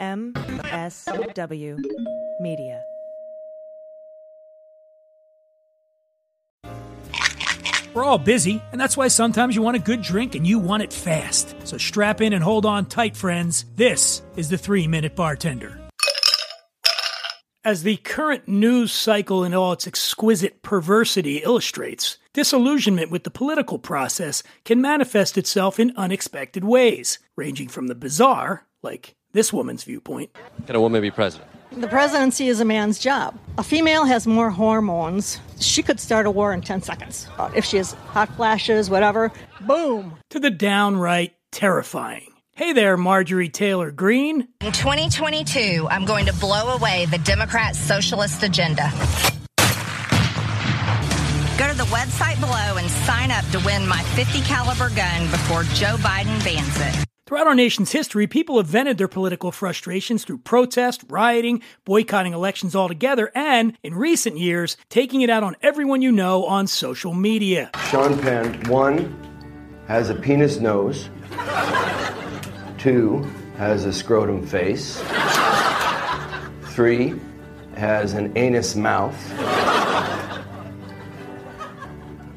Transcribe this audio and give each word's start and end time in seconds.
MSW 0.00 1.78
Media. 2.40 2.82
We're 7.94 8.02
all 8.02 8.18
busy, 8.18 8.60
and 8.72 8.80
that's 8.80 8.96
why 8.96 9.06
sometimes 9.06 9.54
you 9.54 9.62
want 9.62 9.76
a 9.76 9.80
good 9.80 10.02
drink 10.02 10.34
and 10.34 10.44
you 10.44 10.58
want 10.58 10.82
it 10.82 10.92
fast. 10.92 11.54
So 11.62 11.78
strap 11.78 12.20
in 12.20 12.32
and 12.32 12.42
hold 12.42 12.66
on 12.66 12.86
tight, 12.86 13.16
friends. 13.16 13.66
This 13.76 14.22
is 14.34 14.48
the 14.48 14.58
Three 14.58 14.88
Minute 14.88 15.14
Bartender. 15.14 15.78
As 17.64 17.84
the 17.84 17.96
current 17.98 18.48
news 18.48 18.90
cycle 18.90 19.44
in 19.44 19.54
all 19.54 19.72
its 19.72 19.86
exquisite 19.86 20.60
perversity 20.62 21.38
illustrates, 21.38 22.18
disillusionment 22.32 23.12
with 23.12 23.22
the 23.22 23.30
political 23.30 23.78
process 23.78 24.42
can 24.64 24.82
manifest 24.82 25.38
itself 25.38 25.78
in 25.78 25.92
unexpected 25.96 26.64
ways, 26.64 27.20
ranging 27.36 27.68
from 27.68 27.86
the 27.86 27.94
bizarre, 27.94 28.66
like 28.82 29.14
this 29.34 29.52
woman's 29.52 29.84
viewpoint. 29.84 30.30
Can 30.66 30.76
a 30.76 30.80
woman 30.80 31.02
be 31.02 31.10
president? 31.10 31.50
The 31.72 31.88
presidency 31.88 32.48
is 32.48 32.60
a 32.60 32.64
man's 32.64 32.98
job. 32.98 33.36
A 33.58 33.64
female 33.64 34.04
has 34.04 34.26
more 34.26 34.48
hormones. 34.48 35.40
She 35.60 35.82
could 35.82 35.98
start 36.00 36.24
a 36.24 36.30
war 36.30 36.54
in 36.54 36.62
10 36.62 36.82
seconds. 36.82 37.28
Uh, 37.36 37.50
if 37.54 37.64
she 37.64 37.76
has 37.76 37.92
hot 37.92 38.34
flashes, 38.36 38.88
whatever, 38.88 39.32
boom. 39.60 40.16
To 40.30 40.38
the 40.38 40.50
downright 40.50 41.34
terrifying. 41.50 42.30
Hey 42.54 42.72
there, 42.72 42.96
Marjorie 42.96 43.48
Taylor 43.48 43.90
Greene. 43.90 44.46
In 44.60 44.70
2022, 44.70 45.88
I'm 45.90 46.04
going 46.04 46.26
to 46.26 46.32
blow 46.34 46.76
away 46.76 47.06
the 47.06 47.18
Democrat 47.18 47.74
socialist 47.74 48.44
agenda. 48.44 48.88
Go 51.58 51.68
to 51.68 51.76
the 51.76 51.88
website 51.90 52.38
below 52.38 52.76
and 52.78 52.88
sign 52.88 53.32
up 53.32 53.44
to 53.50 53.58
win 53.66 53.86
my 53.88 54.00
50 54.14 54.42
caliber 54.42 54.90
gun 54.94 55.28
before 55.32 55.64
Joe 55.74 55.96
Biden 55.98 56.42
bans 56.44 56.76
it. 56.76 57.04
Throughout 57.34 57.48
our 57.48 57.54
nation's 57.56 57.90
history, 57.90 58.28
people 58.28 58.58
have 58.58 58.68
vented 58.68 58.96
their 58.96 59.08
political 59.08 59.50
frustrations 59.50 60.22
through 60.22 60.38
protest, 60.38 61.02
rioting, 61.08 61.62
boycotting 61.84 62.32
elections 62.32 62.76
altogether, 62.76 63.32
and, 63.34 63.76
in 63.82 63.92
recent 63.92 64.38
years, 64.38 64.76
taking 64.88 65.20
it 65.20 65.28
out 65.28 65.42
on 65.42 65.56
everyone 65.60 66.00
you 66.00 66.12
know 66.12 66.44
on 66.44 66.68
social 66.68 67.12
media. 67.12 67.72
Sean 67.90 68.16
Penn, 68.20 68.62
one, 68.68 69.18
has 69.88 70.10
a 70.10 70.14
penis 70.14 70.60
nose, 70.60 71.10
two, 72.78 73.28
has 73.56 73.84
a 73.84 73.92
scrotum 73.92 74.46
face, 74.46 75.02
three, 76.66 77.14
has 77.74 78.12
an 78.12 78.32
anus 78.38 78.76
mouth, 78.76 79.20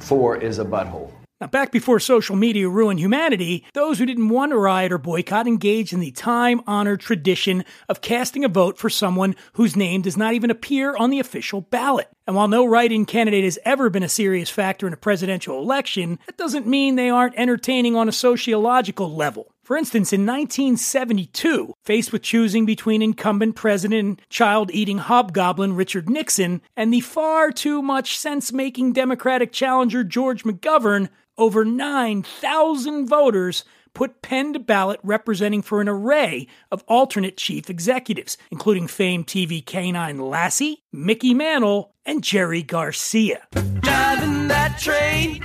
four 0.00 0.38
is 0.38 0.58
a 0.58 0.64
butthole. 0.64 1.12
Now, 1.40 1.46
back 1.46 1.70
before 1.70 2.00
social 2.00 2.34
media 2.34 2.68
ruined 2.68 2.98
humanity, 2.98 3.64
those 3.72 4.00
who 4.00 4.06
didn't 4.06 4.28
want 4.28 4.50
to 4.50 4.58
riot 4.58 4.90
or 4.90 4.98
boycott 4.98 5.46
engaged 5.46 5.92
in 5.92 6.00
the 6.00 6.10
time 6.10 6.60
honored 6.66 6.98
tradition 6.98 7.64
of 7.88 8.00
casting 8.00 8.44
a 8.44 8.48
vote 8.48 8.76
for 8.76 8.90
someone 8.90 9.36
whose 9.52 9.76
name 9.76 10.02
does 10.02 10.16
not 10.16 10.34
even 10.34 10.50
appear 10.50 10.96
on 10.96 11.10
the 11.10 11.20
official 11.20 11.60
ballot. 11.60 12.08
And 12.26 12.34
while 12.34 12.48
no 12.48 12.66
write 12.66 12.90
in 12.90 13.06
candidate 13.06 13.44
has 13.44 13.56
ever 13.64 13.88
been 13.88 14.02
a 14.02 14.08
serious 14.08 14.50
factor 14.50 14.88
in 14.88 14.92
a 14.92 14.96
presidential 14.96 15.62
election, 15.62 16.18
that 16.26 16.36
doesn't 16.36 16.66
mean 16.66 16.96
they 16.96 17.08
aren't 17.08 17.38
entertaining 17.38 17.94
on 17.94 18.08
a 18.08 18.12
sociological 18.12 19.14
level. 19.14 19.52
For 19.62 19.76
instance, 19.76 20.12
in 20.12 20.26
1972, 20.26 21.72
faced 21.84 22.10
with 22.10 22.22
choosing 22.22 22.66
between 22.66 23.00
incumbent 23.00 23.54
president 23.54 24.22
child 24.28 24.72
eating 24.72 24.98
hobgoblin 24.98 25.76
Richard 25.76 26.10
Nixon 26.10 26.62
and 26.74 26.92
the 26.92 27.00
far 27.00 27.52
too 27.52 27.80
much 27.80 28.18
sense 28.18 28.52
making 28.52 28.94
Democratic 28.94 29.52
challenger 29.52 30.02
George 30.02 30.42
McGovern, 30.42 31.10
over 31.38 31.64
9,000 31.64 33.06
voters 33.06 33.64
put 33.94 34.22
pen 34.22 34.52
to 34.52 34.58
ballot 34.58 35.00
representing 35.02 35.62
for 35.62 35.80
an 35.80 35.88
array 35.88 36.46
of 36.70 36.84
alternate 36.86 37.36
chief 37.36 37.70
executives, 37.70 38.36
including 38.50 38.86
famed 38.86 39.26
TV 39.26 39.64
canine 39.64 40.18
Lassie, 40.18 40.82
Mickey 40.92 41.34
Mantle, 41.34 41.94
and 42.04 42.22
Jerry 42.22 42.62
Garcia. 42.62 43.46
Driving 43.52 44.48
that 44.48 44.78
train, 44.78 45.40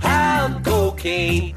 high 0.00 0.60
cocaine. 0.64 1.54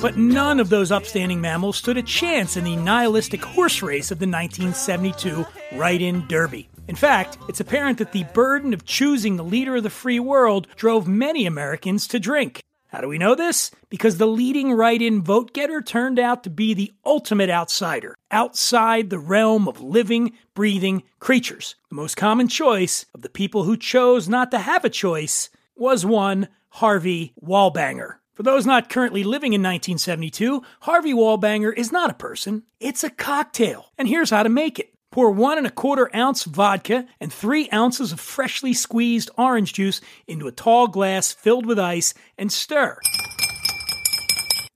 But 0.00 0.16
none 0.16 0.58
of 0.58 0.68
those 0.68 0.90
upstanding 0.90 1.40
mammals 1.40 1.76
stood 1.76 1.96
a 1.96 2.02
chance 2.02 2.56
in 2.56 2.64
the 2.64 2.74
nihilistic 2.74 3.44
horse 3.44 3.82
race 3.82 4.10
of 4.10 4.18
the 4.18 4.26
1972 4.26 5.46
write 5.76 6.02
in 6.02 6.26
Derby. 6.26 6.68
In 6.88 6.96
fact, 6.96 7.38
it's 7.48 7.60
apparent 7.60 7.98
that 7.98 8.12
the 8.12 8.24
burden 8.34 8.74
of 8.74 8.84
choosing 8.84 9.36
the 9.36 9.44
leader 9.44 9.76
of 9.76 9.82
the 9.82 9.90
free 9.90 10.18
world 10.18 10.66
drove 10.76 11.06
many 11.06 11.46
Americans 11.46 12.08
to 12.08 12.18
drink. 12.18 12.62
How 12.88 13.00
do 13.00 13.08
we 13.08 13.16
know 13.16 13.34
this? 13.34 13.70
Because 13.88 14.18
the 14.18 14.26
leading 14.26 14.72
write 14.72 15.00
in 15.00 15.22
vote 15.22 15.54
getter 15.54 15.80
turned 15.80 16.18
out 16.18 16.44
to 16.44 16.50
be 16.50 16.74
the 16.74 16.92
ultimate 17.06 17.48
outsider, 17.48 18.16
outside 18.30 19.08
the 19.08 19.18
realm 19.18 19.66
of 19.66 19.80
living, 19.80 20.32
breathing 20.54 21.02
creatures. 21.18 21.76
The 21.88 21.94
most 21.94 22.18
common 22.18 22.48
choice 22.48 23.06
of 23.14 23.22
the 23.22 23.30
people 23.30 23.64
who 23.64 23.78
chose 23.78 24.28
not 24.28 24.50
to 24.50 24.58
have 24.58 24.84
a 24.84 24.90
choice 24.90 25.48
was 25.74 26.04
one 26.04 26.48
Harvey 26.68 27.32
Wallbanger. 27.42 28.16
For 28.34 28.42
those 28.42 28.66
not 28.66 28.90
currently 28.90 29.24
living 29.24 29.52
in 29.54 29.62
1972, 29.62 30.62
Harvey 30.80 31.14
Wallbanger 31.14 31.72
is 31.74 31.92
not 31.92 32.10
a 32.10 32.14
person, 32.14 32.64
it's 32.80 33.04
a 33.04 33.10
cocktail. 33.10 33.86
And 33.96 34.08
here's 34.08 34.30
how 34.30 34.42
to 34.42 34.48
make 34.48 34.78
it. 34.78 34.91
Pour 35.12 35.30
one 35.30 35.58
and 35.58 35.66
a 35.66 35.70
quarter 35.70 36.10
ounce 36.16 36.44
vodka 36.44 37.06
and 37.20 37.30
three 37.30 37.68
ounces 37.70 38.12
of 38.12 38.18
freshly 38.18 38.72
squeezed 38.72 39.30
orange 39.36 39.74
juice 39.74 40.00
into 40.26 40.48
a 40.48 40.52
tall 40.52 40.88
glass 40.88 41.32
filled 41.32 41.66
with 41.66 41.78
ice 41.78 42.14
and 42.38 42.50
stir. 42.50 42.98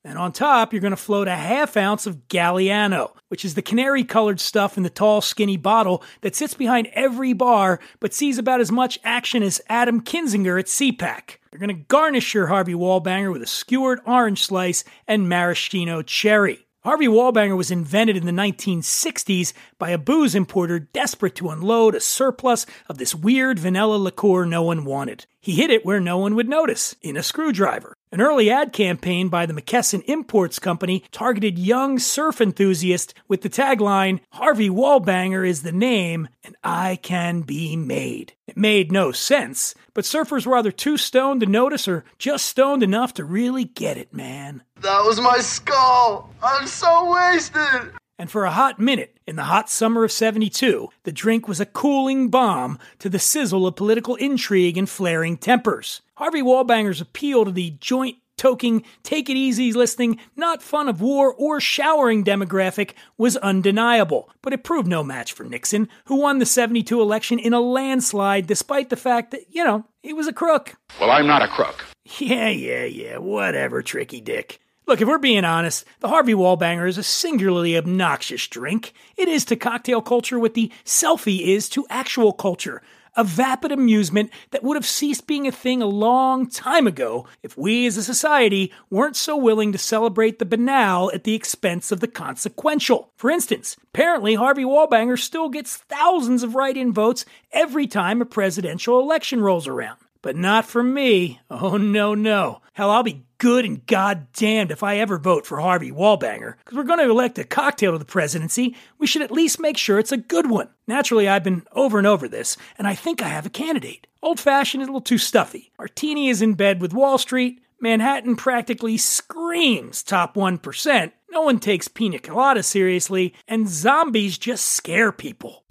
And 0.04 0.18
on 0.18 0.32
top, 0.32 0.72
you're 0.72 0.82
going 0.82 0.92
to 0.92 0.96
float 0.96 1.26
a 1.26 1.34
half 1.34 1.74
ounce 1.74 2.06
of 2.06 2.28
Galliano, 2.28 3.12
which 3.28 3.46
is 3.46 3.54
the 3.54 3.62
canary 3.62 4.04
colored 4.04 4.38
stuff 4.38 4.76
in 4.76 4.82
the 4.82 4.90
tall, 4.90 5.22
skinny 5.22 5.56
bottle 5.56 6.04
that 6.20 6.36
sits 6.36 6.52
behind 6.52 6.88
every 6.92 7.32
bar 7.32 7.80
but 7.98 8.12
sees 8.12 8.36
about 8.36 8.60
as 8.60 8.70
much 8.70 8.98
action 9.02 9.42
as 9.42 9.62
Adam 9.70 10.02
Kinzinger 10.02 10.60
at 10.60 10.66
CPAC. 10.66 11.38
You're 11.50 11.60
going 11.60 11.74
to 11.74 11.84
garnish 11.88 12.34
your 12.34 12.48
Harvey 12.48 12.74
Wallbanger 12.74 13.32
with 13.32 13.42
a 13.42 13.46
skewered 13.46 14.00
orange 14.04 14.44
slice 14.44 14.84
and 15.08 15.30
maraschino 15.30 16.02
cherry. 16.02 16.65
Harvey 16.86 17.08
Wallbanger 17.08 17.56
was 17.56 17.72
invented 17.72 18.16
in 18.16 18.26
the 18.26 18.30
1960s 18.30 19.52
by 19.76 19.90
a 19.90 19.98
booze 19.98 20.36
importer 20.36 20.78
desperate 20.78 21.34
to 21.34 21.48
unload 21.48 21.96
a 21.96 22.00
surplus 22.00 22.64
of 22.88 22.96
this 22.96 23.12
weird 23.12 23.58
vanilla 23.58 23.96
liqueur 23.96 24.44
no 24.44 24.62
one 24.62 24.84
wanted. 24.84 25.26
He 25.40 25.56
hid 25.56 25.70
it 25.70 25.84
where 25.84 25.98
no 25.98 26.16
one 26.18 26.36
would 26.36 26.48
notice, 26.48 26.94
in 27.02 27.16
a 27.16 27.24
screwdriver. 27.24 27.96
An 28.16 28.22
early 28.22 28.48
ad 28.48 28.72
campaign 28.72 29.28
by 29.28 29.44
the 29.44 29.52
McKesson 29.52 30.02
Imports 30.06 30.58
Company 30.58 31.04
targeted 31.12 31.58
young 31.58 31.98
surf 31.98 32.40
enthusiasts 32.40 33.12
with 33.28 33.42
the 33.42 33.50
tagline, 33.50 34.20
Harvey 34.30 34.70
Wallbanger 34.70 35.46
is 35.46 35.60
the 35.60 35.70
name, 35.70 36.26
and 36.42 36.56
I 36.64 36.96
can 37.02 37.42
be 37.42 37.76
made. 37.76 38.32
It 38.46 38.56
made 38.56 38.90
no 38.90 39.12
sense, 39.12 39.74
but 39.92 40.06
surfers 40.06 40.46
were 40.46 40.56
either 40.56 40.72
too 40.72 40.96
stoned 40.96 41.42
to 41.42 41.46
notice 41.46 41.86
or 41.86 42.06
just 42.16 42.46
stoned 42.46 42.82
enough 42.82 43.12
to 43.12 43.24
really 43.26 43.64
get 43.64 43.98
it, 43.98 44.14
man. 44.14 44.62
That 44.80 45.04
was 45.04 45.20
my 45.20 45.40
skull! 45.40 46.30
I'm 46.42 46.66
so 46.66 47.12
wasted! 47.12 47.92
And 48.18 48.30
for 48.30 48.46
a 48.46 48.50
hot 48.50 48.80
minute, 48.80 49.18
in 49.26 49.36
the 49.36 49.44
hot 49.44 49.68
summer 49.68 50.04
of 50.04 50.10
72, 50.10 50.88
the 51.02 51.12
drink 51.12 51.46
was 51.46 51.60
a 51.60 51.66
cooling 51.66 52.30
balm 52.30 52.78
to 52.98 53.10
the 53.10 53.18
sizzle 53.18 53.66
of 53.66 53.76
political 53.76 54.14
intrigue 54.14 54.78
and 54.78 54.88
flaring 54.88 55.36
tempers. 55.36 56.00
Harvey 56.16 56.40
Wallbanger's 56.40 57.02
appeal 57.02 57.44
to 57.44 57.50
the 57.50 57.76
joint 57.78 58.16
toking, 58.38 58.84
take 59.02 59.28
it 59.28 59.36
easy 59.36 59.70
listening, 59.72 60.18
not 60.34 60.62
fun 60.62 60.88
of 60.88 61.02
war 61.02 61.34
or 61.34 61.60
showering 61.60 62.24
demographic 62.24 62.92
was 63.18 63.36
undeniable, 63.38 64.30
but 64.40 64.54
it 64.54 64.64
proved 64.64 64.88
no 64.88 65.02
match 65.04 65.34
for 65.34 65.44
Nixon, 65.44 65.88
who 66.06 66.16
won 66.16 66.38
the 66.38 66.46
72 66.46 67.00
election 67.00 67.38
in 67.38 67.52
a 67.52 67.60
landslide 67.60 68.46
despite 68.46 68.88
the 68.88 68.96
fact 68.96 69.30
that, 69.30 69.42
you 69.50 69.62
know, 69.62 69.84
he 70.02 70.14
was 70.14 70.26
a 70.26 70.32
crook. 70.32 70.76
Well, 70.98 71.10
I'm 71.10 71.26
not 71.26 71.42
a 71.42 71.48
crook. 71.48 71.84
Yeah, 72.18 72.48
yeah, 72.48 72.84
yeah, 72.84 73.18
whatever, 73.18 73.82
tricky 73.82 74.20
dick. 74.22 74.60
Look, 74.86 75.00
if 75.00 75.08
we're 75.08 75.18
being 75.18 75.44
honest, 75.44 75.84
the 76.00 76.08
Harvey 76.08 76.32
Wallbanger 76.32 76.88
is 76.88 76.96
a 76.96 77.02
singularly 77.02 77.76
obnoxious 77.76 78.46
drink. 78.46 78.94
It 79.16 79.28
is 79.28 79.44
to 79.46 79.56
cocktail 79.56 80.00
culture 80.00 80.38
what 80.38 80.54
the 80.54 80.72
selfie 80.84 81.40
is 81.40 81.68
to 81.70 81.84
actual 81.90 82.32
culture. 82.32 82.80
A 83.16 83.24
vapid 83.24 83.72
amusement 83.72 84.30
that 84.50 84.62
would 84.62 84.76
have 84.76 84.86
ceased 84.86 85.26
being 85.26 85.46
a 85.46 85.52
thing 85.52 85.82
a 85.82 85.86
long 85.86 86.48
time 86.48 86.86
ago 86.86 87.26
if 87.42 87.56
we 87.56 87.86
as 87.86 87.96
a 87.96 88.02
society 88.02 88.72
weren't 88.90 89.16
so 89.16 89.36
willing 89.36 89.72
to 89.72 89.78
celebrate 89.78 90.38
the 90.38 90.44
banal 90.44 91.10
at 91.12 91.24
the 91.24 91.34
expense 91.34 91.90
of 91.90 92.00
the 92.00 92.08
consequential. 92.08 93.10
For 93.16 93.30
instance, 93.30 93.76
apparently 93.94 94.34
Harvey 94.34 94.64
Wallbanger 94.64 95.18
still 95.18 95.48
gets 95.48 95.76
thousands 95.76 96.42
of 96.42 96.54
write 96.54 96.76
in 96.76 96.92
votes 96.92 97.24
every 97.52 97.86
time 97.86 98.20
a 98.20 98.26
presidential 98.26 99.00
election 99.00 99.40
rolls 99.40 99.66
around. 99.66 99.98
But 100.26 100.34
not 100.34 100.64
for 100.64 100.82
me. 100.82 101.38
Oh, 101.48 101.76
no, 101.76 102.12
no. 102.12 102.60
Hell, 102.72 102.90
I'll 102.90 103.04
be 103.04 103.22
good 103.38 103.64
and 103.64 103.86
goddamned 103.86 104.72
if 104.72 104.82
I 104.82 104.96
ever 104.96 105.18
vote 105.18 105.46
for 105.46 105.60
Harvey 105.60 105.92
Wallbanger. 105.92 106.56
Because 106.58 106.76
we're 106.76 106.82
going 106.82 106.98
to 106.98 107.08
elect 107.08 107.38
a 107.38 107.44
cocktail 107.44 107.92
to 107.92 107.98
the 107.98 108.04
presidency, 108.04 108.74
we 108.98 109.06
should 109.06 109.22
at 109.22 109.30
least 109.30 109.60
make 109.60 109.76
sure 109.76 110.00
it's 110.00 110.10
a 110.10 110.16
good 110.16 110.50
one. 110.50 110.68
Naturally, 110.88 111.28
I've 111.28 111.44
been 111.44 111.64
over 111.70 111.96
and 111.96 112.08
over 112.08 112.26
this, 112.26 112.56
and 112.76 112.88
I 112.88 112.94
think 112.96 113.22
I 113.22 113.28
have 113.28 113.46
a 113.46 113.50
candidate. 113.50 114.08
Old 114.20 114.40
fashioned 114.40 114.82
is 114.82 114.88
a 114.88 114.90
little 114.90 115.00
too 115.00 115.16
stuffy. 115.16 115.70
Martini 115.78 116.28
is 116.28 116.42
in 116.42 116.54
bed 116.54 116.80
with 116.80 116.92
Wall 116.92 117.18
Street. 117.18 117.62
Manhattan 117.78 118.34
practically 118.34 118.96
screams 118.96 120.02
top 120.02 120.34
1%. 120.34 121.12
No 121.30 121.42
one 121.42 121.60
takes 121.60 121.86
pina 121.86 122.18
colada 122.18 122.64
seriously, 122.64 123.32
and 123.46 123.68
zombies 123.68 124.38
just 124.38 124.66
scare 124.66 125.12
people. 125.12 125.62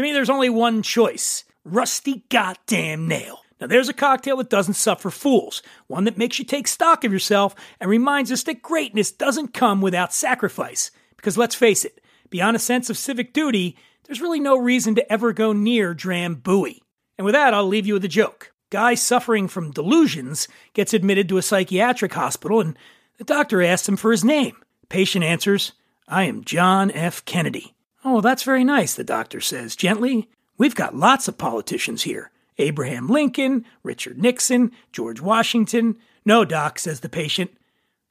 To 0.00 0.02
me, 0.02 0.12
there's 0.14 0.30
only 0.30 0.48
one 0.48 0.80
choice 0.82 1.44
rusty 1.62 2.24
goddamn 2.30 3.06
nail. 3.06 3.40
Now, 3.60 3.66
there's 3.66 3.90
a 3.90 3.92
cocktail 3.92 4.38
that 4.38 4.48
doesn't 4.48 4.72
suffer 4.72 5.10
fools, 5.10 5.62
one 5.88 6.04
that 6.04 6.16
makes 6.16 6.38
you 6.38 6.44
take 6.46 6.68
stock 6.68 7.04
of 7.04 7.12
yourself 7.12 7.54
and 7.78 7.90
reminds 7.90 8.32
us 8.32 8.42
that 8.44 8.62
greatness 8.62 9.12
doesn't 9.12 9.52
come 9.52 9.82
without 9.82 10.14
sacrifice. 10.14 10.90
Because 11.16 11.36
let's 11.36 11.54
face 11.54 11.84
it, 11.84 12.00
beyond 12.30 12.56
a 12.56 12.58
sense 12.58 12.88
of 12.88 12.96
civic 12.96 13.34
duty, 13.34 13.76
there's 14.04 14.22
really 14.22 14.40
no 14.40 14.56
reason 14.56 14.94
to 14.94 15.12
ever 15.12 15.34
go 15.34 15.52
near 15.52 15.92
Dram 15.92 16.36
Drambuie. 16.36 16.80
And 17.18 17.26
with 17.26 17.34
that, 17.34 17.52
I'll 17.52 17.68
leave 17.68 17.86
you 17.86 17.92
with 17.92 18.04
a 18.06 18.08
joke. 18.08 18.54
Guy 18.70 18.94
suffering 18.94 19.48
from 19.48 19.70
delusions 19.70 20.48
gets 20.72 20.94
admitted 20.94 21.28
to 21.28 21.36
a 21.36 21.42
psychiatric 21.42 22.14
hospital, 22.14 22.58
and 22.62 22.74
the 23.18 23.24
doctor 23.24 23.62
asks 23.62 23.86
him 23.86 23.98
for 23.98 24.12
his 24.12 24.24
name. 24.24 24.56
Patient 24.88 25.26
answers, 25.26 25.72
I 26.08 26.22
am 26.22 26.42
John 26.42 26.90
F. 26.90 27.22
Kennedy. 27.26 27.74
Oh, 28.04 28.20
that's 28.20 28.42
very 28.42 28.64
nice, 28.64 28.94
the 28.94 29.04
doctor 29.04 29.40
says 29.40 29.76
gently. 29.76 30.28
We've 30.56 30.74
got 30.74 30.96
lots 30.96 31.28
of 31.28 31.38
politicians 31.38 32.02
here 32.02 32.30
Abraham 32.58 33.08
Lincoln, 33.08 33.64
Richard 33.82 34.18
Nixon, 34.18 34.72
George 34.92 35.20
Washington. 35.20 35.96
No, 36.24 36.44
doc, 36.44 36.78
says 36.78 37.00
the 37.00 37.08
patient. 37.08 37.50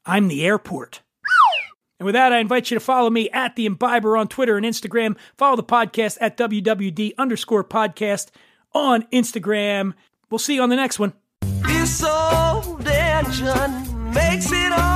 I'm 0.05 0.27
the 0.27 0.45
airport. 0.45 1.01
And 1.99 2.05
with 2.05 2.13
that, 2.13 2.31
I 2.31 2.39
invite 2.39 2.71
you 2.71 2.75
to 2.75 2.83
follow 2.83 3.09
me 3.09 3.29
at 3.31 3.55
the 3.55 3.67
Imbiber 3.67 4.17
on 4.17 4.27
Twitter 4.27 4.57
and 4.57 4.65
Instagram. 4.65 5.17
Follow 5.37 5.57
the 5.57 5.63
podcast 5.63 6.17
at 6.21 6.37
WWD 6.37 7.13
underscore 7.17 7.63
podcast 7.63 8.29
on 8.73 9.03
Instagram. 9.11 9.93
We'll 10.29 10.39
see 10.39 10.55
you 10.55 10.61
on 10.61 10.69
the 10.69 10.75
next 10.77 10.97
one. 10.97 11.13
This 11.41 12.03
old 12.03 12.87
engine 12.87 14.13
makes 14.13 14.51
it 14.51 14.69
time. 14.69 14.88